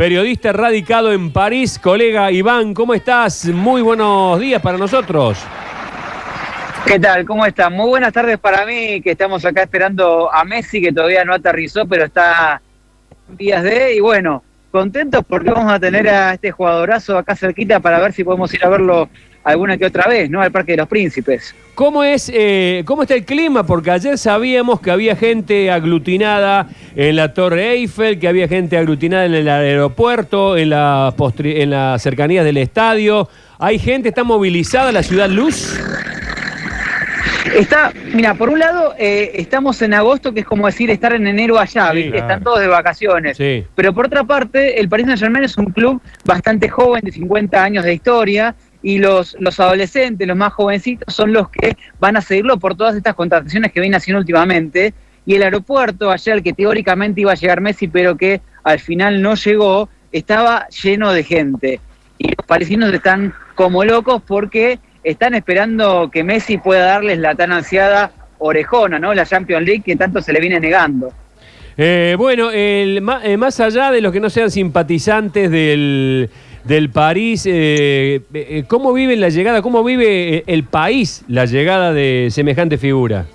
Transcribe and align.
periodista 0.00 0.54
radicado 0.54 1.12
en 1.12 1.30
París. 1.30 1.78
Colega 1.78 2.32
Iván, 2.32 2.72
¿cómo 2.72 2.94
estás? 2.94 3.44
Muy 3.44 3.82
buenos 3.82 4.40
días 4.40 4.62
para 4.62 4.78
nosotros. 4.78 5.36
¿Qué 6.86 6.98
tal? 6.98 7.26
¿Cómo 7.26 7.44
están? 7.44 7.74
Muy 7.74 7.86
buenas 7.86 8.10
tardes 8.10 8.38
para 8.38 8.64
mí, 8.64 9.02
que 9.02 9.10
estamos 9.10 9.44
acá 9.44 9.64
esperando 9.64 10.32
a 10.32 10.42
Messi, 10.46 10.80
que 10.80 10.90
todavía 10.90 11.22
no 11.26 11.34
aterrizó, 11.34 11.86
pero 11.86 12.06
está 12.06 12.62
días 13.28 13.62
de... 13.62 13.96
Y 13.96 14.00
bueno, 14.00 14.42
contentos 14.70 15.22
porque 15.28 15.50
vamos 15.50 15.70
a 15.70 15.78
tener 15.78 16.08
a 16.08 16.32
este 16.32 16.50
jugadorazo 16.50 17.18
acá 17.18 17.36
cerquita 17.36 17.78
para 17.80 18.00
ver 18.00 18.14
si 18.14 18.24
podemos 18.24 18.54
ir 18.54 18.64
a 18.64 18.70
verlo 18.70 19.10
alguna 19.44 19.76
que 19.76 19.86
otra 19.86 20.06
vez, 20.08 20.30
¿no? 20.30 20.40
Al 20.40 20.52
Parque 20.52 20.72
de 20.72 20.78
los 20.78 20.88
Príncipes. 20.88 21.54
¿Cómo 21.74 22.04
es, 22.04 22.30
eh, 22.34 22.82
cómo 22.84 23.02
está 23.02 23.14
el 23.14 23.24
clima? 23.24 23.64
Porque 23.64 23.90
ayer 23.90 24.18
sabíamos 24.18 24.80
que 24.80 24.90
había 24.90 25.16
gente 25.16 25.70
aglutinada 25.70 26.68
en 26.94 27.16
la 27.16 27.32
Torre 27.32 27.70
Eiffel, 27.70 28.18
que 28.18 28.28
había 28.28 28.48
gente 28.48 28.76
aglutinada 28.76 29.24
en 29.24 29.34
el 29.34 29.48
aeropuerto, 29.48 30.58
en, 30.58 30.70
la 30.70 31.14
en 31.38 31.70
las 31.70 32.02
cercanías 32.02 32.44
del 32.44 32.58
estadio. 32.58 33.28
¿Hay 33.58 33.78
gente, 33.78 34.10
está 34.10 34.24
movilizada 34.24 34.92
la 34.92 35.02
ciudad 35.02 35.30
Luz? 35.30 35.78
Está, 37.54 37.92
mira, 38.12 38.34
por 38.34 38.50
un 38.50 38.58
lado, 38.58 38.94
eh, 38.98 39.32
estamos 39.34 39.80
en 39.82 39.94
agosto, 39.94 40.32
que 40.32 40.40
es 40.40 40.46
como 40.46 40.66
decir 40.66 40.90
estar 40.90 41.12
en 41.14 41.26
enero 41.26 41.58
allá, 41.58 41.92
están 41.92 42.42
todos 42.42 42.60
de 42.60 42.68
vacaciones. 42.68 43.38
Pero 43.74 43.94
por 43.94 44.06
otra 44.06 44.24
parte, 44.24 44.78
el 44.78 44.88
Paris 44.88 45.06
Saint 45.06 45.20
Germain 45.20 45.44
es 45.44 45.56
un 45.56 45.66
club 45.66 46.00
bastante 46.24 46.68
joven, 46.68 47.02
de 47.02 47.12
50 47.12 47.62
años 47.62 47.84
de 47.84 47.94
historia, 47.94 48.54
y 48.82 48.98
los, 48.98 49.36
los 49.38 49.60
adolescentes, 49.60 50.26
los 50.26 50.36
más 50.36 50.52
jovencitos, 50.52 51.14
son 51.14 51.32
los 51.32 51.48
que 51.50 51.76
van 51.98 52.16
a 52.16 52.20
seguirlo 52.20 52.58
por 52.58 52.76
todas 52.76 52.96
estas 52.96 53.14
contrataciones 53.14 53.72
que 53.72 53.80
viene 53.80 53.96
haciendo 53.96 54.20
últimamente. 54.20 54.94
Y 55.26 55.34
el 55.34 55.42
aeropuerto, 55.42 56.10
ayer, 56.10 56.42
que 56.42 56.52
teóricamente 56.52 57.20
iba 57.20 57.32
a 57.32 57.36
llegar 57.36 57.60
Messi, 57.60 57.88
pero 57.88 58.16
que 58.16 58.40
al 58.64 58.78
final 58.78 59.20
no 59.20 59.34
llegó, 59.34 59.88
estaba 60.12 60.66
lleno 60.68 61.12
de 61.12 61.24
gente. 61.24 61.80
Y 62.18 62.28
los 62.28 62.46
parisinos 62.46 62.92
están 62.92 63.34
como 63.54 63.84
locos 63.84 64.22
porque 64.26 64.78
están 65.04 65.34
esperando 65.34 66.10
que 66.10 66.24
Messi 66.24 66.58
pueda 66.58 66.86
darles 66.86 67.18
la 67.18 67.34
tan 67.34 67.52
ansiada 67.52 68.12
orejona, 68.38 68.98
¿no? 68.98 69.14
La 69.14 69.26
Champions 69.26 69.64
League 69.66 69.82
que 69.84 69.96
tanto 69.96 70.20
se 70.20 70.32
le 70.32 70.40
viene 70.40 70.58
negando. 70.60 71.12
Eh, 71.76 72.14
bueno, 72.18 72.50
eh, 72.52 73.00
más 73.00 73.60
allá 73.60 73.90
de 73.90 74.00
los 74.00 74.12
que 74.12 74.20
no 74.20 74.28
sean 74.28 74.50
simpatizantes 74.50 75.50
del, 75.50 76.28
del 76.64 76.90
París, 76.90 77.44
eh, 77.46 78.64
¿cómo 78.68 78.92
vive 78.92 79.16
la 79.16 79.28
llegada, 79.28 79.62
cómo 79.62 79.82
vive 79.82 80.44
el 80.46 80.64
país 80.64 81.24
la 81.28 81.46
llegada 81.46 81.92
de 81.92 82.28
semejante 82.30 82.78
figura? 82.78 83.26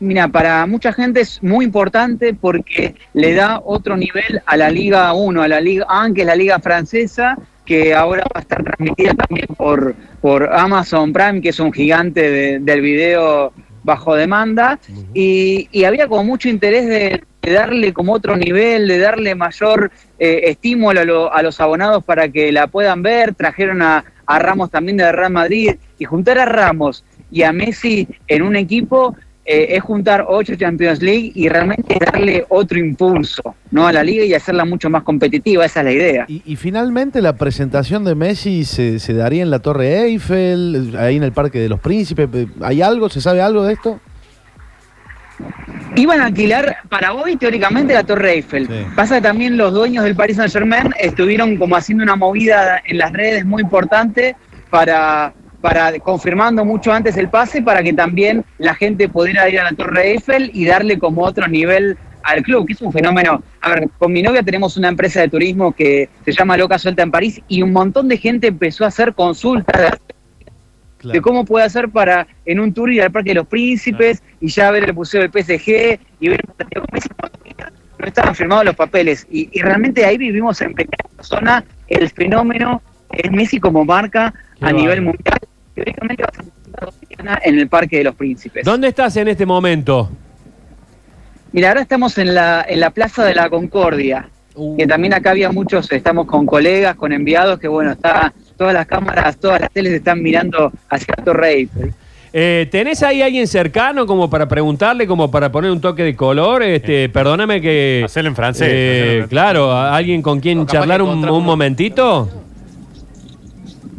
mira, 0.00 0.28
para 0.28 0.66
mucha 0.66 0.92
gente 0.92 1.20
es 1.20 1.42
muy 1.42 1.64
importante 1.64 2.34
porque 2.34 2.94
le 3.12 3.34
da 3.34 3.60
otro 3.64 3.96
nivel 3.96 4.42
a 4.46 4.56
la 4.56 4.70
Liga 4.70 5.12
1, 5.12 5.42
a 5.42 5.48
la 5.48 5.60
Liga 5.60 5.86
1, 6.04 6.14
que 6.14 6.20
es 6.22 6.26
la 6.26 6.36
Liga 6.36 6.58
francesa, 6.58 7.36
que 7.64 7.94
ahora 7.94 8.24
va 8.34 8.40
a 8.40 8.40
estar 8.40 8.62
transmitida 8.62 9.14
también 9.14 9.46
por, 9.56 9.94
por 10.20 10.52
Amazon 10.52 11.12
Prime, 11.12 11.40
que 11.40 11.50
es 11.50 11.60
un 11.60 11.72
gigante 11.72 12.58
del 12.60 12.80
video 12.80 13.52
bajo 13.82 14.14
demanda, 14.14 14.78
y, 15.12 15.84
había 15.84 16.08
como 16.08 16.24
mucho 16.24 16.48
interés 16.48 16.86
de, 16.86 17.22
darle 17.52 17.92
como 17.92 18.12
otro 18.12 18.36
nivel, 18.36 18.88
de 18.88 18.98
darle 18.98 19.34
mayor 19.34 19.90
eh, 20.18 20.40
estímulo 20.44 21.32
a, 21.32 21.42
los 21.42 21.60
abonados 21.60 22.04
para 22.04 22.28
que 22.28 22.52
la 22.52 22.66
puedan 22.66 23.02
ver, 23.02 23.34
trajeron 23.34 23.82
a, 23.82 24.04
a 24.26 24.38
Ramos 24.38 24.70
también 24.70 24.96
de 24.96 25.10
Real 25.12 25.32
Madrid, 25.32 25.76
y 25.98 26.04
juntar 26.04 26.38
a 26.38 26.44
Ramos 26.44 27.04
y 27.30 27.42
a 27.42 27.52
Messi 27.52 28.08
en 28.28 28.42
un 28.42 28.56
equipo 28.56 29.16
eh, 29.46 29.76
es 29.76 29.82
juntar 29.82 30.24
ocho 30.26 30.56
Champions 30.56 31.02
League 31.02 31.32
y 31.34 31.50
realmente 31.50 31.98
darle 32.00 32.46
otro 32.48 32.78
impulso 32.78 33.54
¿no? 33.70 33.86
a 33.86 33.92
la 33.92 34.02
liga 34.02 34.24
y 34.24 34.32
hacerla 34.32 34.64
mucho 34.64 34.88
más 34.88 35.02
competitiva, 35.02 35.66
esa 35.66 35.80
es 35.80 35.84
la 35.84 35.92
idea. 35.92 36.24
Y, 36.28 36.56
finalmente 36.56 37.20
la 37.20 37.36
presentación 37.36 38.04
de 38.04 38.14
Messi 38.14 38.64
se, 38.64 39.12
daría 39.12 39.42
en 39.42 39.50
la 39.50 39.58
Torre 39.58 40.04
Eiffel, 40.04 40.96
ahí 40.98 41.16
en 41.16 41.24
el 41.24 41.32
Parque 41.32 41.58
de 41.58 41.68
los 41.68 41.78
Príncipes, 41.78 42.28
¿hay 42.62 42.80
algo? 42.80 43.10
¿Se 43.10 43.20
sabe 43.20 43.42
algo 43.42 43.64
de 43.64 43.74
esto? 43.74 44.00
Iban 45.96 46.20
a 46.20 46.26
alquilar 46.26 46.78
para 46.88 47.14
hoy 47.14 47.36
teóricamente 47.36 47.94
la 47.94 48.02
Torre 48.02 48.32
Eiffel. 48.32 48.68
Pasa 48.96 49.16
que 49.16 49.22
también 49.22 49.56
los 49.56 49.72
dueños 49.72 50.04
del 50.04 50.16
Paris 50.16 50.36
Saint 50.36 50.52
Germain 50.52 50.92
estuvieron 50.98 51.56
como 51.56 51.76
haciendo 51.76 52.02
una 52.02 52.16
movida 52.16 52.82
en 52.84 52.98
las 52.98 53.12
redes 53.12 53.44
muy 53.44 53.62
importante 53.62 54.36
para 54.70 55.32
para 55.60 55.98
confirmando 56.00 56.62
mucho 56.62 56.92
antes 56.92 57.16
el 57.16 57.30
pase 57.30 57.62
para 57.62 57.82
que 57.82 57.94
también 57.94 58.44
la 58.58 58.74
gente 58.74 59.08
pudiera 59.08 59.48
ir 59.48 59.58
a 59.58 59.64
la 59.64 59.72
Torre 59.72 60.10
Eiffel 60.10 60.50
y 60.52 60.66
darle 60.66 60.98
como 60.98 61.22
otro 61.22 61.48
nivel 61.48 61.96
al 62.22 62.42
club, 62.42 62.66
que 62.66 62.74
es 62.74 62.82
un 62.82 62.92
fenómeno. 62.92 63.42
A 63.62 63.70
ver, 63.70 63.88
con 63.98 64.12
mi 64.12 64.20
novia 64.20 64.42
tenemos 64.42 64.76
una 64.76 64.88
empresa 64.88 65.22
de 65.22 65.28
turismo 65.28 65.72
que 65.72 66.10
se 66.24 66.32
llama 66.32 66.58
Loca 66.58 66.78
Suelta 66.78 67.02
en 67.02 67.10
París 67.10 67.40
y 67.48 67.62
un 67.62 67.72
montón 67.72 68.08
de 68.08 68.18
gente 68.18 68.48
empezó 68.48 68.84
a 68.84 68.88
hacer 68.88 69.14
consultas 69.14 69.98
de 71.04 71.20
cómo 71.20 71.44
puede 71.44 71.66
hacer 71.66 71.88
para 71.88 72.26
en 72.44 72.60
un 72.60 72.72
tour 72.72 72.90
ir 72.90 73.02
al 73.02 73.12
Parque 73.12 73.30
de 73.30 73.36
los 73.36 73.46
Príncipes 73.46 74.22
y 74.40 74.48
ya 74.48 74.70
ver 74.70 74.84
el 74.84 74.94
Museo 74.94 75.20
del 75.20 75.30
PSG 75.30 75.98
y 76.20 76.28
ver 76.28 76.40
no 77.98 78.06
estaban 78.06 78.34
firmados 78.34 78.64
los 78.64 78.76
papeles 78.76 79.26
y, 79.30 79.48
realmente 79.60 80.04
ahí 80.04 80.18
vivimos 80.18 80.60
en 80.60 80.74
primera 80.74 81.08
persona 81.16 81.64
el 81.88 82.10
fenómeno 82.10 82.82
es 83.10 83.30
Messi 83.30 83.60
como 83.60 83.84
marca 83.84 84.34
a 84.60 84.72
nivel 84.72 85.02
mundial 85.02 85.38
teóricamente 85.74 86.22
va 86.22 86.28
a 86.28 86.36
ser 86.36 86.54
en 87.42 87.58
el 87.58 87.68
Parque 87.68 87.98
de 87.98 88.04
los 88.04 88.14
Príncipes. 88.14 88.64
¿Dónde 88.64 88.88
estás 88.88 89.16
en 89.16 89.28
este 89.28 89.46
momento? 89.46 90.10
Mira, 91.52 91.68
ahora 91.68 91.80
estamos 91.80 92.18
en 92.18 92.34
la, 92.34 92.64
en 92.68 92.80
la 92.80 92.90
Plaza 92.90 93.24
de 93.24 93.34
la 93.34 93.48
Concordia, 93.48 94.28
uh. 94.54 94.76
que 94.76 94.86
también 94.86 95.14
acá 95.14 95.30
había 95.30 95.52
muchos, 95.52 95.90
estamos 95.92 96.26
con 96.26 96.46
colegas, 96.46 96.96
con 96.96 97.12
enviados, 97.12 97.58
que 97.60 97.68
bueno, 97.68 97.92
está 97.92 98.32
todas 98.56 98.74
las 98.74 98.86
cámaras, 98.86 99.36
todas 99.36 99.60
las 99.60 99.70
teles 99.70 99.92
están 99.92 100.22
mirando 100.22 100.72
hacia 100.88 101.14
Torre 101.16 101.52
Eiffel. 101.52 101.94
Eh, 102.36 102.66
¿Tenés 102.70 103.02
ahí 103.04 103.22
alguien 103.22 103.46
cercano 103.46 104.06
como 104.06 104.28
para 104.28 104.48
preguntarle, 104.48 105.06
como 105.06 105.30
para 105.30 105.52
poner 105.52 105.70
un 105.70 105.80
toque 105.80 106.02
de 106.02 106.16
color? 106.16 106.64
Este, 106.64 107.08
perdóname 107.08 107.60
que... 107.60 108.02
Hacerlo 108.04 108.30
en 108.30 108.36
francés. 108.36 108.68
Eh, 108.72 109.26
claro, 109.28 109.70
alguien 109.72 110.20
con 110.20 110.40
quien 110.40 110.66
charlar 110.66 111.00
un, 111.00 111.28
un 111.28 111.44
momentito. 111.44 112.28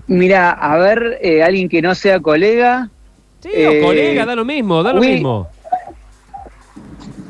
Mira, 0.07 0.51
a 0.51 0.77
ver, 0.77 1.17
eh, 1.21 1.43
alguien 1.43 1.69
que 1.69 1.81
no 1.81 1.95
sea 1.95 2.19
colega. 2.19 2.89
Sí, 3.39 3.49
o 3.49 3.71
eh, 3.71 3.81
colega, 3.81 4.25
da 4.25 4.35
lo 4.35 4.43
mismo, 4.43 4.83
da 4.83 4.93
lo 4.93 4.99
mismo. 4.99 5.47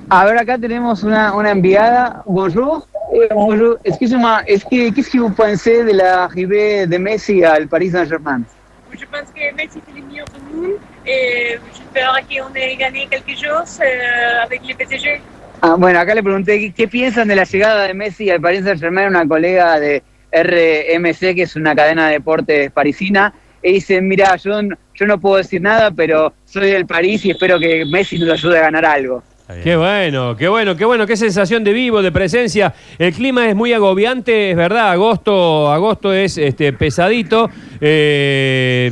A 0.10 0.26
ver, 0.26 0.38
acá 0.38 0.58
tenemos 0.58 1.04
una, 1.04 1.34
una 1.34 1.52
enviada. 1.52 2.22
Bonjour. 2.26 2.86
Eh, 3.14 3.28
bonjour. 3.34 3.80
Excusez-moi, 3.84 4.44
est-ce 4.46 4.66
que, 4.66 4.94
qu'est-ce 4.94 5.10
que 5.10 5.20
vous 5.20 5.32
pensez 5.34 5.84
de 5.84 6.86
de 6.86 6.98
Messi 6.98 7.44
al 7.44 7.68
Paris 7.68 7.90
Saint-Germain? 7.90 8.44
Je 8.92 9.06
pense 9.06 9.30
que 9.34 9.54
Messi 9.56 9.82
c'est 9.86 10.00
le 10.00 10.06
meilleur 10.06 10.28
du 10.28 10.56
monde 10.56 10.80
et 11.06 11.58
j'espère 11.74 12.14
qu'on 12.28 12.56
ait 12.56 12.76
gagné 12.76 13.08
quelque 13.08 13.32
chose 13.32 13.80
euh, 13.82 14.44
avec 14.44 14.62
le 14.68 14.76
PSG. 14.76 15.22
Ah, 15.62 15.76
bueno, 15.78 16.00
acá 16.00 16.14
le 16.14 16.22
pregunté 16.22 16.72
qué 16.72 16.88
piensan 16.88 17.28
de 17.28 17.36
la 17.36 17.44
llegada 17.44 17.88
de 17.88 17.94
Messi 17.94 18.30
al 18.30 18.40
Paris 18.40 18.64
Saint-Germain, 18.64 19.10
una 19.10 19.28
colega 19.28 19.80
de, 19.80 20.04
RMC, 20.36 21.34
que 21.34 21.44
es 21.44 21.56
una 21.56 21.74
cadena 21.76 22.08
de 22.08 22.14
deportes 22.14 22.72
parisina, 22.72 23.34
y 23.64 23.74
dicen, 23.74 24.08
mira, 24.08 24.36
yo, 24.36 24.60
yo 24.94 25.06
no 25.08 25.20
puedo 25.20 25.38
decir 25.38 25.62
nada, 25.62 25.92
pero 25.92 26.34
soy 26.46 26.72
del 26.72 26.86
París 26.86 27.26
y 27.26 27.32
espero 27.32 27.58
que 27.58 27.86
Messi 27.86 28.20
nos 28.20 28.32
ayude 28.32 28.60
a 28.60 28.64
ganar 28.64 28.86
algo. 28.86 29.24
Qué 29.48 29.76
bueno, 29.76 30.36
qué 30.36 30.48
bueno, 30.48 30.76
qué 30.76 30.86
bueno, 30.86 31.06
qué 31.06 31.16
sensación 31.16 31.64
de 31.64 31.72
vivo, 31.72 32.02
de 32.02 32.12
presencia. 32.12 32.74
El 32.98 33.14
clima 33.14 33.48
es 33.48 33.56
muy 33.56 33.74
agobiante, 33.74 34.50
es 34.50 34.58
verdad, 34.58 34.90
agosto, 34.90 35.72
agosto 35.72 36.12
es 36.12 36.40
este, 36.40 36.74
pesadito. 36.74 37.52
Eh, 37.80 38.92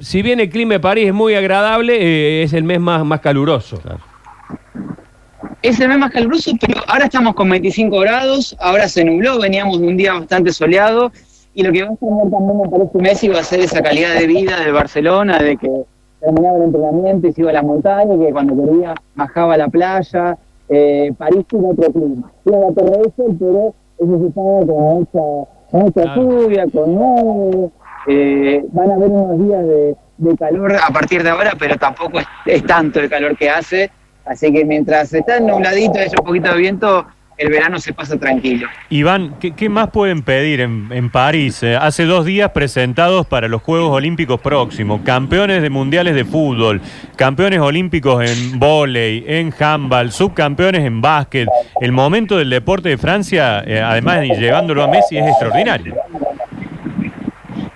si 0.00 0.20
bien 0.20 0.40
el 0.40 0.50
clima 0.50 0.74
de 0.74 0.80
París 0.80 1.06
es 1.08 1.14
muy 1.14 1.34
agradable, 1.34 1.96
eh, 1.98 2.42
es 2.42 2.52
el 2.52 2.64
mes 2.64 2.78
más, 2.78 3.06
más 3.06 3.20
caluroso. 3.20 3.80
Es 5.62 5.80
el 5.80 5.88
mes 5.88 5.98
más 5.98 6.12
caluroso, 6.12 6.52
pero 6.60 6.82
ahora 6.86 7.06
estamos 7.06 7.34
con 7.34 7.48
25 7.48 7.98
grados, 8.00 8.54
ahora 8.60 8.88
se 8.88 9.02
nubló, 9.02 9.38
veníamos 9.38 9.80
de 9.80 9.86
un 9.86 9.96
día 9.96 10.12
bastante 10.12 10.52
soleado, 10.52 11.10
y 11.54 11.62
lo 11.62 11.72
que 11.72 11.84
va 11.84 11.94
a 11.94 11.96
tener 11.96 12.30
también 12.30 12.58
me 12.62 12.68
parece 12.68 12.98
Messi 12.98 13.28
va 13.28 13.40
a 13.40 13.44
ser 13.44 13.60
esa 13.60 13.82
calidad 13.82 14.14
de 14.14 14.26
vida 14.26 14.60
del 14.60 14.74
Barcelona, 14.74 15.38
de 15.38 15.56
que 15.56 15.70
terminaba 16.26 16.56
el 16.56 16.64
entrenamiento 16.64 17.28
y 17.28 17.32
se 17.32 17.40
iba 17.40 17.50
a 17.50 17.54
la 17.54 17.62
montaña, 17.62 18.18
que 18.18 18.32
cuando 18.32 18.56
quería 18.56 18.94
bajaba 19.14 19.54
a 19.54 19.58
la 19.58 19.68
playa, 19.68 20.36
eh, 20.68 21.12
París 21.16 21.46
tiene 21.48 21.70
otro 21.70 21.92
clima. 21.92 22.32
Tiene 22.42 22.60
la 22.60 22.72
Torre 22.72 23.02
Eiffel, 23.04 23.36
pero 23.38 23.74
eso 23.98 24.18
se 24.18 24.26
está 24.26 24.40
con 24.40 24.66
mucha, 24.66 25.20
mucha 25.70 26.16
lluvia, 26.16 26.66
con 26.72 26.94
nueve, 26.96 27.70
eh, 28.08 28.64
van 28.72 28.90
a 28.90 28.94
haber 28.94 29.08
unos 29.10 29.46
días 29.46 29.64
de, 29.66 29.96
calor 30.38 30.74
a 30.74 30.92
partir 30.92 31.22
de 31.22 31.30
ahora, 31.30 31.52
pero 31.58 31.76
tampoco 31.76 32.18
es 32.46 32.64
tanto 32.64 33.00
el 33.00 33.08
calor 33.08 33.36
que 33.36 33.48
hace, 33.50 33.90
Así 34.24 34.52
que 34.52 34.64
mientras 34.64 35.14
está 35.14 35.38
nubladito 35.38 36.00
y 36.00 36.02
hay 36.02 36.08
un 36.08 36.26
poquito 36.26 36.52
de 36.52 36.58
viento, 36.58 37.06
el 37.38 37.50
verano 37.50 37.78
se 37.78 37.92
pasa 37.92 38.18
tranquilo. 38.18 38.66
Iván, 38.88 39.36
¿qué, 39.38 39.52
qué 39.52 39.68
más 39.68 39.90
pueden 39.90 40.22
pedir 40.22 40.60
en, 40.60 40.88
en 40.90 41.10
París? 41.10 41.62
Eh, 41.62 41.76
hace 41.76 42.04
dos 42.04 42.24
días 42.24 42.50
presentados 42.52 43.26
para 43.26 43.46
los 43.48 43.62
Juegos 43.62 43.90
Olímpicos 43.90 44.40
próximos, 44.40 45.02
campeones 45.02 45.60
de 45.60 45.68
mundiales 45.68 46.14
de 46.14 46.24
fútbol, 46.24 46.80
campeones 47.16 47.60
olímpicos 47.60 48.24
en 48.24 48.58
vóley, 48.58 49.24
en 49.26 49.52
handball, 49.58 50.12
subcampeones 50.12 50.84
en 50.84 51.02
básquet. 51.02 51.48
El 51.80 51.92
momento 51.92 52.38
del 52.38 52.48
deporte 52.48 52.88
de 52.88 52.98
Francia, 52.98 53.62
eh, 53.66 53.80
además 53.80 54.20
de 54.20 54.28
llevándolo 54.28 54.82
a 54.82 54.88
Messi, 54.88 55.18
es 55.18 55.26
extraordinario. 55.26 55.94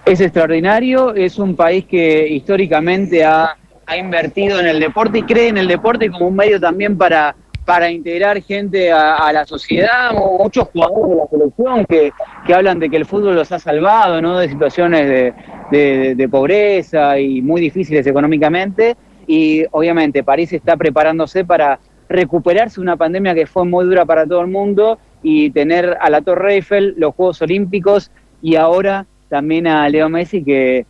Es 0.07 0.21
extraordinario, 0.21 1.15
es 1.15 1.39
un 1.39 1.55
país 1.55 1.85
que 1.85 2.27
históricamente 2.29 3.25
ha, 3.25 3.57
ha 3.87 3.97
invertido 3.97 4.59
en 4.59 4.67
el 4.67 4.81
deporte 4.81 5.19
y 5.19 5.23
cree 5.23 5.49
en 5.49 5.59
el 5.59 5.69
deporte 5.69 6.11
como 6.11 6.29
un 6.29 6.37
medio 6.37 6.59
también 6.59 6.97
para, 6.97 7.37
para 7.65 7.91
integrar 7.91 8.43
gente 8.43 8.91
a, 8.91 9.33
la 9.33 9.47
sociedad. 9.47 10.13
Muchos 10.13 10.69
jugadores 10.73 11.09
de 11.11 11.17
la 11.17 11.27
selección 11.29 11.85
que, 11.87 12.13
que 12.47 12.55
hablan 12.55 12.79
de 12.81 12.91
que 12.91 12.97
el 12.97 13.07
fútbol 13.07 13.35
los 13.37 13.53
ha 13.53 13.59
salvado 13.59 14.21
¿no? 14.21 14.39
de 14.39 14.49
situaciones 14.49 15.07
de, 15.09 15.35
de- 15.71 16.15
de 16.17 16.29
pobreza 16.29 17.19
y 17.19 17.43
muy 17.43 17.61
difíciles 17.61 18.07
económicamente. 18.07 18.97
Y 19.27 19.65
obviamente 19.71 20.25
París 20.25 20.53
está 20.53 20.77
preparándose 20.77 21.45
para 21.45 21.79
recuperarse 22.09 22.81
una 22.81 22.97
pandemia 22.97 23.35
que 23.35 23.47
fue 23.47 23.65
muy 23.65 23.85
dura 23.85 24.05
para 24.05 24.27
todo 24.27 24.41
el 24.41 24.49
mundo 24.49 24.99
y 25.23 25.51
tener 25.51 25.97
a 26.01 26.11
la 26.11 26.23
Torre 26.23 26.55
Eiffel, 26.55 26.95
los 26.97 27.15
Juegos 27.15 27.41
Olímpicos 27.43 28.11
y 28.43 28.57
ahora 28.57 29.07
también 29.29 29.69
a 29.69 29.89
Leo 29.89 30.09
Messi 30.09 30.43
que 30.43 30.87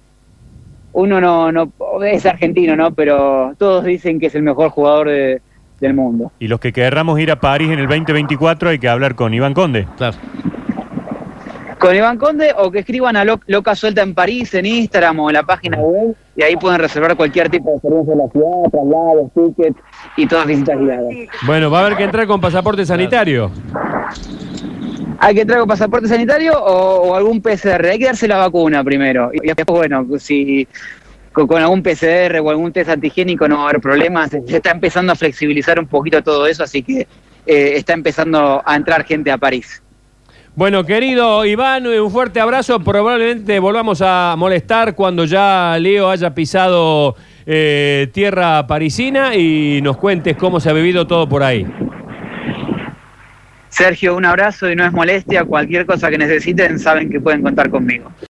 uno 0.92 1.20
no, 1.20 1.52
no 1.52 1.72
es 2.02 2.24
argentino, 2.26 2.74
¿no? 2.74 2.92
Pero 2.94 3.52
todos 3.58 3.84
dicen 3.84 4.18
que 4.18 4.26
es 4.26 4.34
el 4.34 4.42
mejor 4.42 4.70
jugador 4.70 5.08
de- 5.08 5.42
del 5.80 5.94
mundo. 5.94 6.30
Y 6.38 6.48
los 6.48 6.60
que 6.60 6.72
querramos 6.72 7.18
ir 7.20 7.30
a 7.30 7.40
París 7.40 7.70
en 7.70 7.78
el 7.78 7.86
2024 7.88 8.68
hay 8.70 8.78
que 8.78 8.88
hablar 8.88 9.14
con 9.14 9.32
Iván 9.34 9.54
Conde. 9.54 9.86
Claro. 9.96 10.16
Con 11.78 11.94
Iván 11.96 12.18
Conde 12.18 12.52
o 12.58 12.70
que 12.70 12.80
escriban 12.80 13.16
a 13.16 13.24
Lo- 13.24 13.40
Loca 13.46 13.74
Suelta 13.74 14.02
en 14.02 14.12
París, 14.14 14.52
en 14.52 14.66
Instagram 14.66 15.18
o 15.20 15.30
en 15.30 15.34
la 15.34 15.42
página 15.44 15.78
web 15.78 16.14
y 16.36 16.42
ahí 16.42 16.54
pueden 16.56 16.78
reservar 16.78 17.16
cualquier 17.16 17.48
tipo 17.48 17.70
de 17.70 17.76
experiencia 17.76 18.12
en 18.12 18.18
la 18.18 18.28
ciudad, 18.28 18.70
traslados, 18.70 19.30
tickets 19.34 19.80
y 20.16 20.26
todas 20.26 20.46
visitas 20.46 20.78
guiadas. 20.78 21.06
Bueno, 21.46 21.70
va 21.70 21.78
a 21.78 21.86
haber 21.86 21.96
que 21.96 22.04
entrar 22.04 22.26
con 22.26 22.38
pasaporte 22.40 22.84
sanitario. 22.84 23.50
¿Hay 25.22 25.34
que 25.34 25.44
traer 25.44 25.60
un 25.62 25.68
pasaporte 25.68 26.08
sanitario 26.08 26.52
o, 26.58 27.08
o 27.10 27.14
algún 27.14 27.40
PCR? 27.42 27.86
Hay 27.90 27.98
que 27.98 28.06
darse 28.06 28.26
la 28.26 28.38
vacuna 28.38 28.82
primero. 28.82 29.30
Y 29.34 29.46
después, 29.46 29.66
bueno, 29.78 30.06
si 30.18 30.66
con, 31.32 31.46
con 31.46 31.62
algún 31.62 31.82
PCR 31.82 32.38
o 32.42 32.50
algún 32.50 32.72
test 32.72 32.90
antigénico 32.90 33.48
no 33.48 33.56
va 33.56 33.62
a 33.62 33.68
haber 33.70 33.80
problemas. 33.80 34.30
Se 34.30 34.56
está 34.56 34.70
empezando 34.70 35.12
a 35.12 35.16
flexibilizar 35.16 35.78
un 35.78 35.86
poquito 35.86 36.22
todo 36.22 36.46
eso, 36.46 36.64
así 36.64 36.82
que 36.82 37.06
eh, 37.46 37.72
está 37.76 37.94
empezando 37.94 38.62
a 38.64 38.76
entrar 38.76 39.04
gente 39.04 39.30
a 39.30 39.38
París. 39.38 39.82
Bueno, 40.56 40.84
querido 40.84 41.44
Iván, 41.44 41.86
un 41.86 42.10
fuerte 42.10 42.40
abrazo. 42.40 42.80
Probablemente 42.80 43.58
volvamos 43.60 44.02
a 44.02 44.34
molestar 44.36 44.94
cuando 44.94 45.24
ya 45.24 45.76
Leo 45.78 46.10
haya 46.10 46.34
pisado 46.34 47.16
eh, 47.46 48.08
tierra 48.12 48.66
parisina 48.66 49.34
y 49.36 49.80
nos 49.80 49.96
cuentes 49.96 50.36
cómo 50.36 50.60
se 50.60 50.68
ha 50.68 50.72
vivido 50.72 51.06
todo 51.06 51.28
por 51.28 51.42
ahí. 51.42 51.66
Sergio, 53.68 54.16
un 54.16 54.24
abrazo 54.24 54.70
y 54.70 54.74
no 54.74 54.84
es 54.84 54.92
molestia. 54.92 55.44
Cualquier 55.44 55.86
cosa 55.86 56.10
que 56.10 56.18
necesiten, 56.18 56.78
saben 56.78 57.08
que 57.08 57.20
pueden 57.20 57.42
contar 57.42 57.70
conmigo. 57.70 58.10